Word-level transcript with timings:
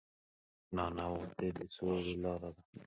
نانواتې 0.75 1.47
د 1.55 1.59
سولې 1.75 2.13
لاره 2.23 2.49
ده 2.55 2.61